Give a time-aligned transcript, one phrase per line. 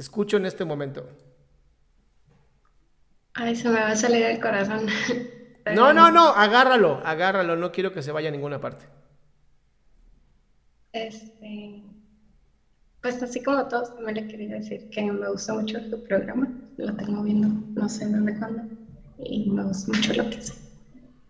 [0.00, 1.06] Te escucho en este momento.
[3.34, 4.86] Ay, se me va a salir el corazón.
[5.74, 8.86] No, no, no, agárralo, agárralo, no quiero que se vaya a ninguna parte.
[10.92, 11.82] Este,
[13.02, 16.50] pues así como todos, también le quería decir que me gusta mucho tu programa.
[16.78, 18.62] Lo tengo viendo, no sé desde cuándo.
[19.18, 20.54] Y me gusta mucho lo que hace.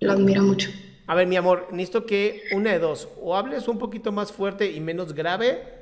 [0.00, 0.68] Lo admiro mucho.
[1.06, 4.70] A ver, mi amor, necesito que una de dos, o hables un poquito más fuerte
[4.70, 5.77] y menos grave,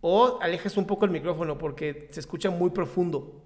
[0.00, 3.44] o alejes un poco el micrófono porque se escucha muy profundo.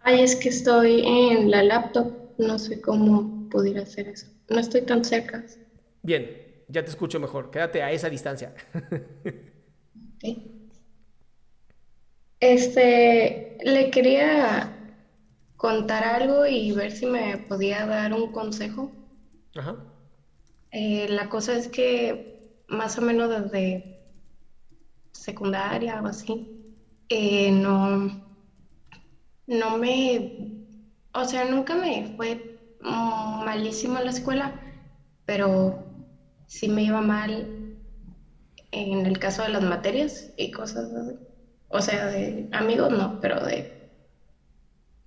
[0.00, 2.12] Ay, es que estoy en la laptop.
[2.38, 4.26] No sé cómo pudiera hacer eso.
[4.48, 5.44] No estoy tan cerca.
[6.02, 7.50] Bien, ya te escucho mejor.
[7.50, 8.54] Quédate a esa distancia.
[10.16, 10.24] Ok.
[12.40, 14.76] Este, le quería
[15.56, 18.92] contar algo y ver si me podía dar un consejo.
[19.56, 19.76] Ajá.
[20.72, 23.93] Eh, la cosa es que más o menos desde
[25.24, 26.76] secundaria o así,
[27.08, 28.10] eh, no,
[29.46, 30.66] no me,
[31.12, 34.52] o sea, nunca me fue malísimo en la escuela,
[35.24, 35.82] pero
[36.46, 37.76] sí me iba mal
[38.70, 41.16] en el caso de las materias y cosas así.
[41.68, 43.90] O sea, de amigos no, pero de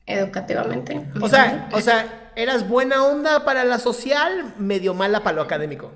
[0.07, 0.99] educativamente.
[1.13, 5.41] me O sea, o sea, eras buena onda para la social, medio mala para lo
[5.43, 5.91] académico.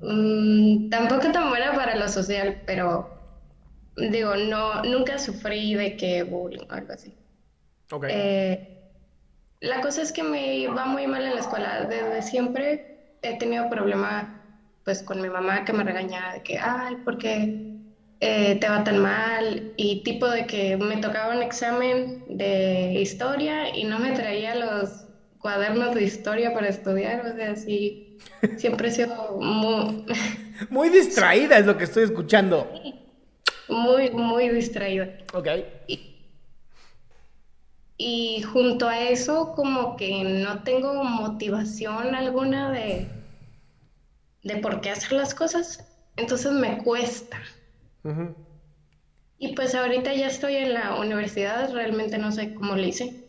[0.00, 3.14] Mm, tampoco tan buena para lo social, pero
[3.96, 7.16] digo, no, nunca sufrí de que bullying o algo así.
[7.92, 8.04] Ok.
[8.08, 8.58] Eh,
[9.60, 11.84] la cosa es que me iba muy mal en la escuela.
[11.86, 12.86] Desde siempre
[13.22, 14.28] he tenido problemas
[14.84, 17.56] pues con mi mamá que me regañaba de que, ay, ¿por qué
[18.20, 19.72] eh, te va tan mal?
[19.76, 25.08] Y tipo de que me tocaba un examen de historia y no me traía los
[25.38, 27.26] cuadernos de historia para estudiar.
[27.26, 28.05] O sea, sí,
[28.56, 30.04] siempre he sido muy,
[30.70, 32.70] Muy distraída es lo que estoy escuchando.
[33.68, 35.18] muy, muy distraída.
[35.34, 35.48] Ok.
[37.98, 43.08] Y junto a eso, como que no tengo motivación alguna de,
[44.42, 45.86] de por qué hacer las cosas.
[46.16, 47.38] Entonces me cuesta.
[49.38, 53.24] Y pues ahorita ya estoy en la universidad, realmente no sé cómo le hice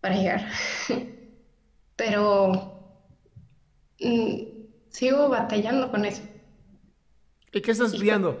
[0.00, 0.48] para llegar.
[1.96, 2.71] Pero
[5.02, 6.22] sigo batallando con eso.
[7.52, 8.36] ¿Y qué estás estudiando?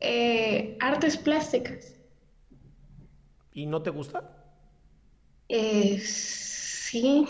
[0.00, 1.98] Eh, artes plásticas.
[3.52, 4.24] ¿Y no te gusta?
[5.48, 7.26] Eh, sí,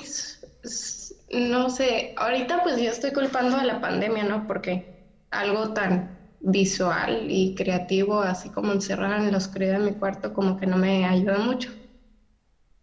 [1.33, 4.47] no sé, ahorita pues yo estoy culpando a la pandemia, ¿no?
[4.47, 4.87] Porque
[5.31, 10.57] algo tan visual y creativo, así como encerrada en la oscuridad de mi cuarto, como
[10.57, 11.71] que no me ayuda mucho.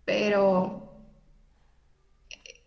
[0.06, 0.84] Pero,
[2.30, 2.62] eh,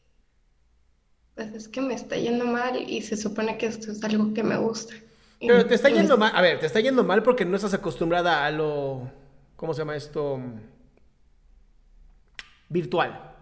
[1.34, 4.42] pues es que me está yendo mal y se supone que esto es algo que
[4.42, 4.94] me gusta.
[5.40, 6.32] Pero te está no yendo mal.
[6.34, 9.10] A ver, te está yendo mal porque no estás acostumbrada a lo.
[9.56, 10.40] ¿Cómo se llama esto?
[12.68, 13.32] Virtual.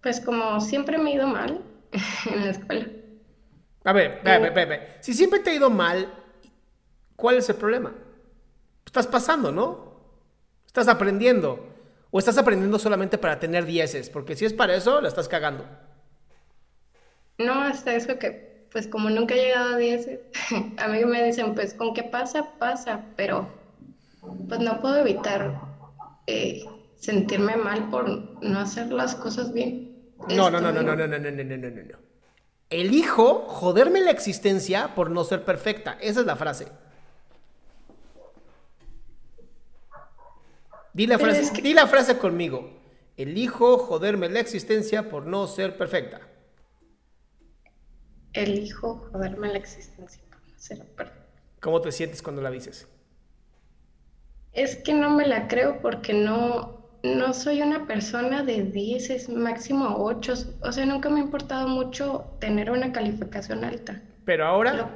[0.00, 1.62] Pues como siempre me he ido mal
[2.30, 2.86] en la escuela.
[3.84, 4.88] A ver, ve, ve, ve, ve.
[5.00, 6.12] Si siempre te ha ido mal,
[7.16, 7.92] ¿cuál es el problema?
[8.86, 9.92] Estás pasando, ¿no?
[10.66, 11.71] Estás aprendiendo.
[12.12, 14.10] O estás aprendiendo solamente para tener dieces.
[14.10, 15.66] Porque si es para eso, la estás cagando.
[17.38, 20.10] no, hasta eso que, pues como nunca he llegado a 10,
[20.76, 23.48] a mí me dicen, pues con qué pasa, pasa, pero
[24.48, 25.60] pues no puedo evitar
[26.26, 26.64] eh,
[26.96, 28.08] sentirme mal por
[28.42, 30.12] no hacer las cosas bien.
[30.28, 31.98] No, no, no, no, no, no, no, no, no, no, no, no.
[32.70, 35.98] Elijo joderme la existencia por no ser perfecta.
[36.00, 36.68] Esa es la frase.
[40.94, 42.80] Di la, frase, di la frase conmigo.
[43.16, 46.20] Elijo joderme la existencia por no ser perfecta.
[48.34, 51.22] Elijo joderme la existencia por no ser perfecta.
[51.60, 52.88] ¿Cómo te sientes cuando la dices?
[54.52, 59.28] Es que no me la creo porque no, no soy una persona de 10, es
[59.30, 60.34] máximo 8.
[60.60, 64.02] O sea, nunca me ha importado mucho tener una calificación alta.
[64.26, 64.74] Pero ahora...
[64.74, 64.90] Lo,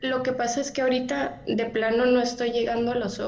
[0.00, 3.18] lo que pasa es que ahorita de plano no estoy llegando a los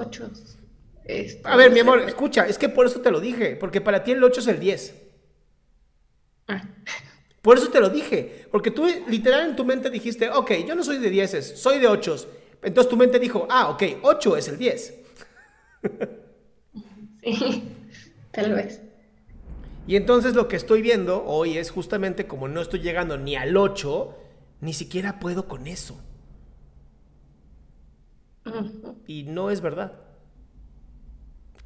[1.08, 1.40] 8.
[1.44, 4.12] A ver, mi amor, escucha, es que por eso te lo dije, porque para ti
[4.12, 4.94] el 8 es el 10.
[6.48, 6.62] Ah.
[7.42, 10.82] Por eso te lo dije, porque tú literal en tu mente dijiste, ok, yo no
[10.84, 12.16] soy de 10, soy de 8.
[12.62, 14.94] Entonces tu mente dijo, ah, ok, 8 es el 10.
[17.20, 17.62] Sí,
[18.30, 18.80] tal vez.
[19.86, 23.56] Y entonces lo que estoy viendo hoy es justamente como no estoy llegando ni al
[23.56, 24.16] 8,
[24.60, 26.00] ni siquiera puedo con eso.
[29.06, 30.07] Y no es verdad.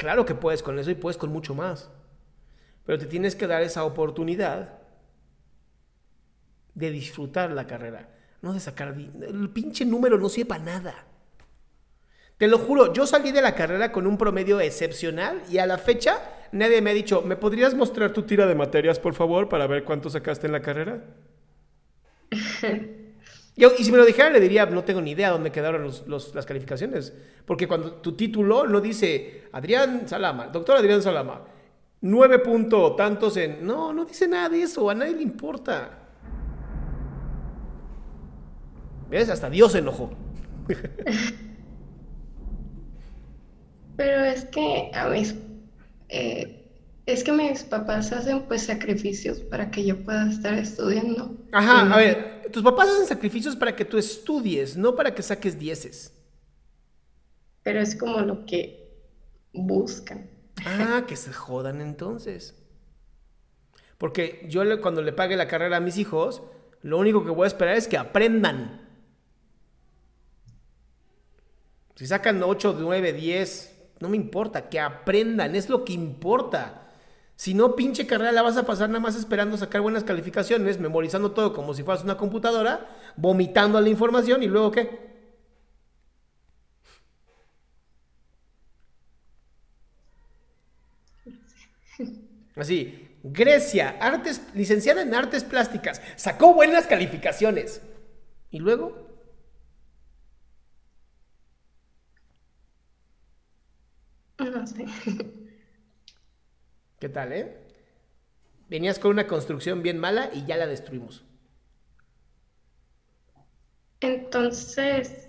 [0.03, 1.89] Claro que puedes con eso y puedes con mucho más.
[2.85, 4.81] Pero te tienes que dar esa oportunidad
[6.75, 8.09] de disfrutar la carrera.
[8.41, 8.97] No de sacar...
[8.97, 11.07] El pinche número no sirve para nada.
[12.37, 15.79] Te lo juro, yo salí de la carrera con un promedio excepcional y a la
[15.79, 16.19] fecha
[16.51, 19.85] nadie me ha dicho, ¿me podrías mostrar tu tira de materias, por favor, para ver
[19.85, 21.05] cuánto sacaste en la carrera?
[23.55, 27.13] Y, si me lo dijera, le diría, no tengo ni idea dónde quedaron las calificaciones.
[27.45, 31.43] Porque cuando tu título no dice Adrián Salama, doctor Adrián Salama,
[32.01, 33.67] nueve puntos tantos en...
[33.67, 35.99] No, no dice nada de eso, a nadie le importa.
[39.11, 39.29] ¿Ves?
[39.29, 40.11] Hasta Dios se enojó.
[43.97, 45.15] Pero es que a.
[46.09, 46.62] Eh,
[47.07, 51.37] es que mis papás hacen pues sacrificios para que yo pueda estar estudiando.
[51.51, 55.59] Ajá, a ver, tus papás hacen sacrificios para que tú estudies, no para que saques
[55.59, 56.15] dieces.
[57.63, 59.01] Pero es como lo que
[59.53, 60.31] buscan.
[60.65, 62.55] Ah, que se jodan entonces.
[63.99, 66.43] Porque yo cuando le pague la carrera a mis hijos,
[66.83, 68.81] lo único que voy a esperar es que aprendan.
[71.95, 76.82] Si sacan 8, 9, 10, no me importa, que aprendan, es lo que importa.
[77.43, 81.33] Si no, pinche carrera la vas a pasar nada más esperando sacar buenas calificaciones, memorizando
[81.33, 82.87] todo como si fueras una computadora,
[83.17, 84.89] vomitando la información y luego qué.
[92.55, 97.83] Así, Grecia, artes, licenciada en artes plásticas, sacó buenas calificaciones.
[98.53, 99.09] ¿Y luego?
[104.39, 104.85] No sé.
[107.03, 107.53] ¿Qué tal, eh?
[108.69, 111.25] Venías con una construcción bien mala y ya la destruimos.
[113.99, 115.27] Entonces,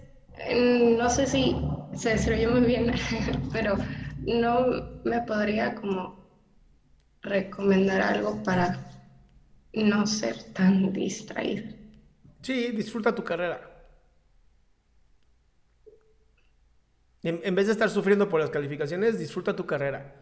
[0.56, 1.56] no sé si
[1.96, 2.94] se destruyó muy bien,
[3.52, 3.76] pero
[4.20, 6.24] no me podría como
[7.24, 8.78] recomendar algo para
[9.74, 11.72] no ser tan distraída.
[12.44, 13.90] Sí, disfruta tu carrera.
[17.24, 20.20] En, en, vez de estar sufriendo por las calificaciones, disfruta tu carrera.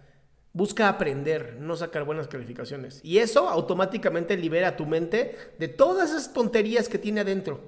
[0.54, 3.00] Busca aprender, no sacar buenas calificaciones.
[3.04, 7.62] Y eso automáticamente libera tu mente de todas esas tonterías que tiene adentro.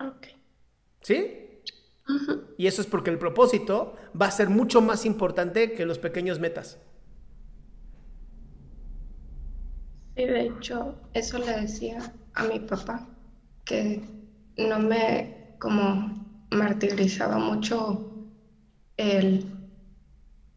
[0.00, 0.26] Ok.
[1.00, 1.38] ¿Sí?
[2.56, 6.38] Y eso es porque el propósito va a ser mucho más importante que los pequeños
[6.38, 6.78] metas.
[10.16, 13.08] Sí, de hecho, eso le decía a mi papá,
[13.64, 14.02] que
[14.56, 18.08] no me como martirizaba mucho
[18.96, 19.44] el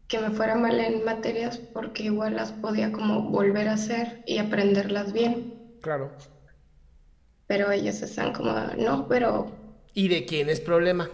[0.08, 4.38] que me fuera mal en materias porque igual las podía como volver a hacer y
[4.38, 5.54] aprenderlas bien.
[5.80, 6.10] Claro.
[7.46, 9.50] Pero ellos están como, no, pero...
[9.94, 11.08] ¿Y de quién es problema?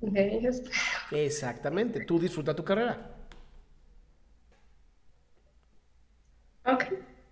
[0.00, 0.62] De ellos.
[1.10, 3.10] Exactamente, tú disfruta tu carrera.
[6.66, 6.84] Ok.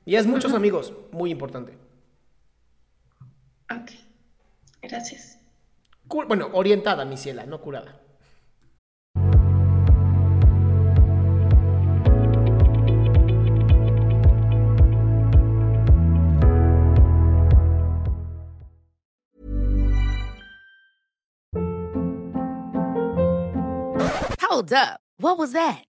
[0.04, 1.76] Y es muchos amigos, muy importante.
[3.71, 4.01] Ok.
[4.83, 5.39] Gracias.
[6.05, 8.01] Bueno, orientada, mi ciela, no curada.
[24.41, 25.01] Hold up.
[25.19, 25.85] What was that?